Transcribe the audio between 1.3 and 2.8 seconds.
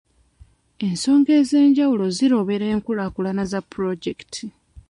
ez'enjawulo zirobera